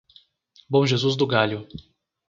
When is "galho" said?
1.27-1.67